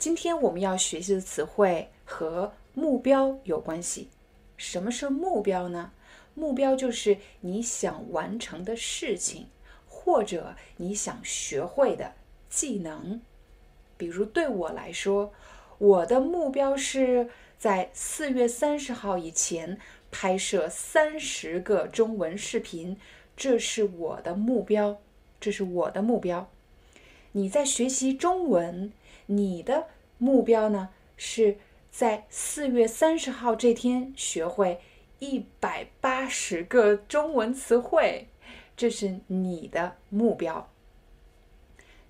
[0.00, 4.08] 今天我们要学习的词汇和目标有关系。
[4.56, 5.92] 什么是目标呢？
[6.32, 9.48] 目标就是你想完成的事情，
[9.86, 12.14] 或者你想学会的
[12.48, 13.20] 技能。
[13.98, 15.34] 比如对我来说，
[15.76, 17.28] 我的目标是
[17.58, 19.78] 在四月三十号以前
[20.10, 22.96] 拍摄三十个中文视频，
[23.36, 24.96] 这是我的目标，
[25.38, 26.50] 这是我的目标。
[27.32, 28.92] 你在学习中文。
[29.32, 29.86] 你的
[30.18, 30.88] 目标呢？
[31.16, 31.58] 是
[31.88, 34.80] 在四月三十号这天学会
[35.20, 38.26] 一百八十个中文词汇，
[38.76, 40.68] 这是你的目标。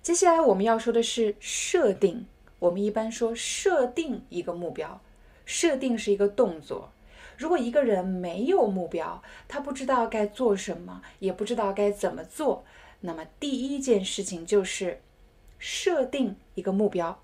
[0.01, 2.25] 接下来我们要说的是设定。
[2.57, 4.99] 我们一般说设定一个目标，
[5.45, 6.91] 设定是一个动作。
[7.37, 12.63] 如果一个人没有目标，他不知道该做什么，也不知道该怎么做，
[13.01, 15.01] 那么第一件事情就是。
[15.61, 17.21] 设定一个目标，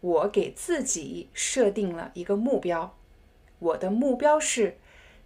[0.00, 2.98] 我给自己设定了一个目标，
[3.60, 4.76] 我的目标是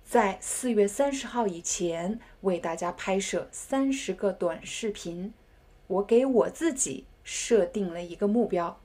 [0.04, 5.32] 在四月三十号以前为大家拍摄三十个短视频。
[5.86, 8.78] 我给我自己设定了一个目标。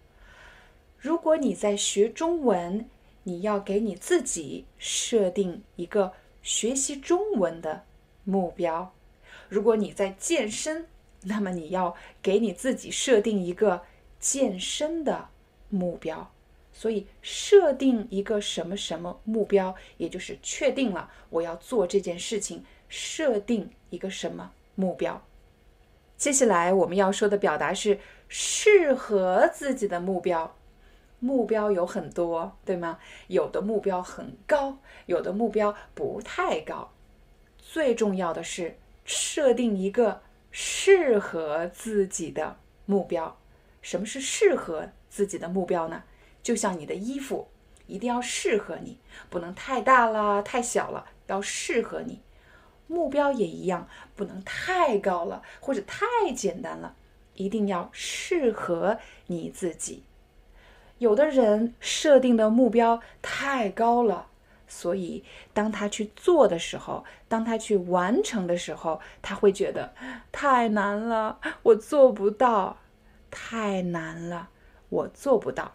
[0.98, 2.90] 如果你在学中文，
[3.24, 7.84] 你要给你自己设定一个学习中文的
[8.24, 8.94] 目标。
[9.50, 10.88] 如果你在健身，
[11.24, 13.82] 那么你要给你自己设定一个
[14.20, 15.30] 健身的
[15.70, 16.32] 目标，
[16.72, 25.22] 所以设定一个什么什么目标，也就是确定了我要做这件事情，设定一个什么目标。
[26.16, 30.56] 接下来我们要说的表达是适合自己的目标。
[31.20, 33.00] 目标有很多，对吗？
[33.28, 34.78] 有的目标很高，
[35.08, 36.92] 有的目标不太高。
[37.58, 40.22] 最重要的是设定一个。
[40.60, 42.58] 适合自己的
[42.88, 43.38] 目标，
[43.84, 46.02] 什么是适合自己的目标呢？
[46.42, 47.48] 就像你的衣服，
[47.86, 48.98] 一定要适合你，
[49.30, 52.24] 不能太大了、太小了，要适合你。
[52.88, 56.96] 目标也一样，不能太高了或者太简单了，
[57.36, 58.98] 一定要适合
[59.28, 60.06] 你自己。
[60.98, 64.30] 有的人设定的目标太高了。
[64.68, 65.24] 所以，
[65.54, 69.94] 当他去做的时候，当他去完成的时候，他会觉得
[70.32, 72.78] 太难了，我做不到，
[73.32, 74.50] 太难了，
[74.90, 75.72] 我做不到。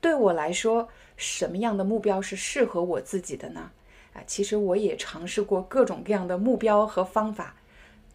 [0.00, 3.70] 对我来说，什么样的目标是适合我自己的呢？
[4.14, 7.54] 啊，其实我也尝试过各种各样的目标和方法，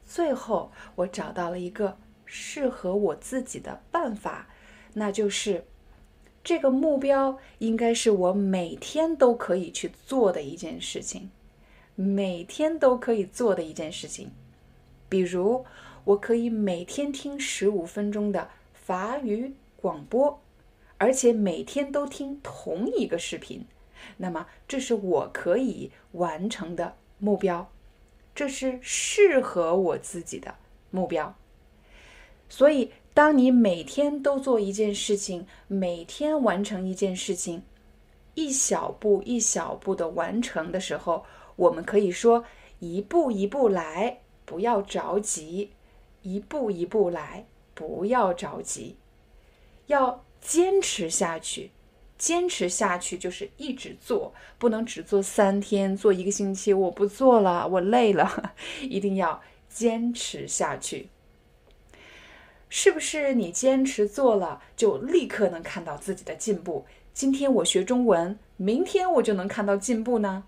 [0.05, 4.47] 最后我找到了一个适合我自己的办法，
[4.93, 5.65] 那就是。
[6.49, 11.29] 这个目标应该是我每天都可以去做的一件事情，
[11.93, 14.31] 每天都可以做的一件事情。
[15.07, 15.63] 比如，
[16.05, 20.41] 我可以每天听十五分钟的法语广播，
[20.97, 23.67] 而且每天都听同一个视频。
[24.17, 27.71] 那么，这是我可以完成的目标，
[28.33, 30.55] 这是适合我自己的
[30.89, 31.35] 目标。
[32.49, 32.91] 所以。
[33.11, 37.63] 当你每天都做一件事情，每天完成一件事情，
[38.33, 41.25] 一小步一小步的完成的时候，
[41.57, 42.45] 我们可以说
[42.77, 45.71] 一步一步来，不要着急，
[46.21, 48.95] 一步一步来，不要着急，
[49.87, 51.71] 要坚持下去，
[52.17, 61.09] 坚持下去就是一直做，不能只做三天，做一个星期，我不做了，我累了， 一定要坚持下去。
[62.69, 66.85] 是不是你坚持做了，就立刻能看到自己的进步？
[67.13, 70.45] 今天我学中文，明天我就能看到进步呢？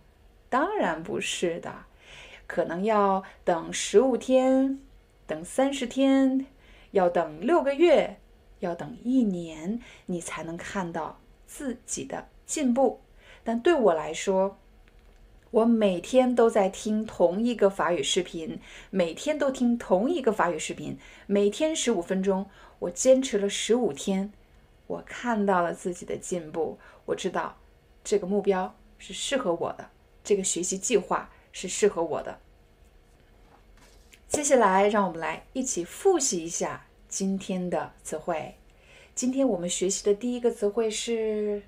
[0.48, 1.86] 当然不是的，
[2.46, 4.80] 可能要等十五天，
[5.25, 6.46] 等三十天，
[6.92, 8.19] 要等六个月，
[8.60, 13.01] 要等一年，你才能看到自己的进步。
[13.44, 14.60] 但对我来说，
[15.51, 18.57] 我每天都在听同一个法语视频，
[18.89, 22.50] 每天都听同一个法语视频，每天十五分钟，
[22.80, 24.31] 我坚持了十五天，
[24.88, 27.57] 我看到了自己的进步，我知道
[28.01, 29.89] 这个目标是适合我的，
[30.24, 32.39] 这个学习计划是适合我的。
[34.30, 38.56] 接下来，让我们来一起复习一下今天的词汇。
[39.13, 41.63] 今天我们学习的第一个词汇是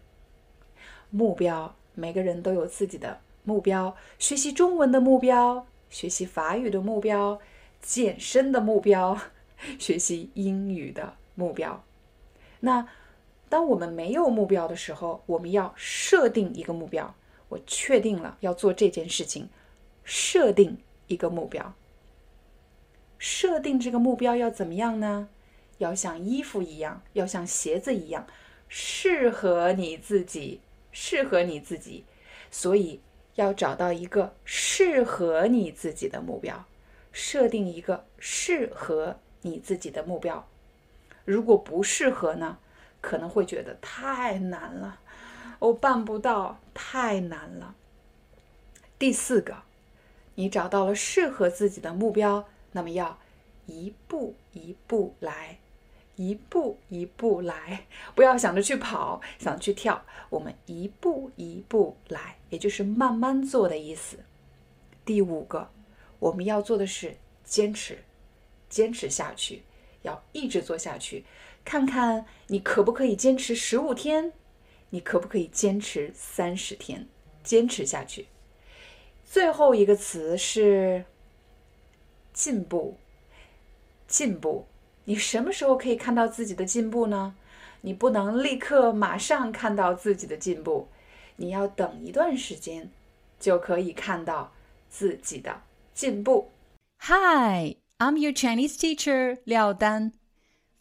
[1.10, 1.76] 目标。
[1.96, 7.40] 每个人都有自己的目标：学习中文的目标，学习法语的目标，
[7.82, 9.18] 健身的目标，
[9.80, 11.84] 学习英语的目标。
[12.62, 12.88] 那
[13.50, 17.14] 当我们没有目标的时候，我们要设定一个目标。
[17.50, 19.48] 我确定了要做这件事情，
[20.04, 21.76] 设定一个目标。
[23.20, 25.30] 设定这个目标要怎么样呢？
[25.78, 28.26] 要像衣服一样，要像鞋子一样，
[28.68, 30.62] 适合你自己，
[30.92, 32.06] 适合你自己。
[32.50, 33.02] 所以
[33.36, 36.66] 要找到一个适合你自己的目标，
[37.12, 40.48] 设定一个适合你自己的目标。
[41.26, 42.60] 如果不适合呢，
[43.02, 45.00] 可能会觉得太难了，
[45.60, 47.76] 我办不到，太难了。
[49.00, 49.64] 第四个，
[50.36, 53.18] 你找到了适合自己的目标，那么要
[53.66, 55.60] 一步一步来。
[56.16, 60.06] 一步一步来，不要想着去跑，想去跳。
[60.30, 64.20] 我们一步一步来，也就是慢慢做的意思。
[65.04, 65.70] 第五个，
[66.20, 67.98] 我们要做的是坚持，
[68.70, 69.64] 坚持下去，
[70.04, 71.26] 要一直做下去。
[71.66, 74.34] 看看你可不可以坚持十五天，
[74.90, 77.08] 你可不可以坚持三十天，
[77.44, 78.28] 坚持下去。
[79.26, 81.06] 最后一个词是
[82.34, 82.98] 进步，
[84.08, 84.68] 进步。
[85.05, 87.35] 你什么时候可以看到自己的进步呢？
[87.81, 90.89] 你不能立刻马上看到自己的进步，
[91.37, 92.91] 你要等一段时间，
[93.39, 94.53] 就可以看到
[94.91, 95.63] 自己的
[95.95, 96.51] 进步。
[97.03, 100.15] Hi, I'm your Chinese teacher Liao Dan.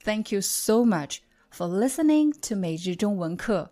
[0.03, 1.19] Thank you so much
[1.51, 3.69] for listening to 每日中文课.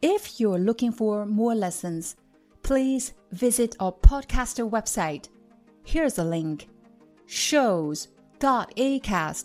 [0.00, 2.14] If you're looking for more lessons,
[2.62, 5.26] please visit our podcaster website.
[5.84, 6.66] Here's a link:
[7.28, 9.44] shows.acast